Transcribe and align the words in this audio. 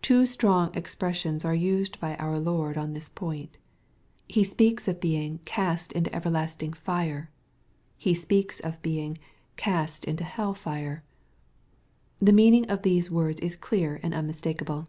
Two 0.00 0.24
strong 0.24 0.74
expressions 0.74 1.44
are 1.44 1.54
used 1.54 2.00
by 2.00 2.16
our 2.16 2.38
Lord 2.38 2.78
on 2.78 2.94
this 2.94 3.10
point. 3.10 3.58
He 4.26 4.42
speaks 4.42 4.88
of 4.88 4.98
being 4.98 5.40
"cast 5.44 5.92
into 5.92 6.10
everlasting 6.16 6.72
fire.*' 6.72 7.28
He 7.98 8.14
speaks 8.14 8.62
©f 8.62 8.80
being" 8.80 9.18
cast 9.58 10.06
into 10.06 10.24
hell 10.24 10.54
fire." 10.54 11.04
The 12.18 12.32
meaning 12.32 12.64
of 12.70 12.80
these 12.80 13.10
words 13.10 13.40
is 13.40 13.56
clear 13.56 14.00
and 14.02 14.14
unmistakeable. 14.14 14.88